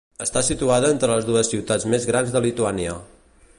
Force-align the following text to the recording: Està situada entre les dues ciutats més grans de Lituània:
Està 0.25 0.41
situada 0.45 0.89
entre 0.93 1.09
les 1.11 1.27
dues 1.27 1.53
ciutats 1.53 1.87
més 1.95 2.09
grans 2.13 2.35
de 2.37 2.45
Lituània: 2.47 2.97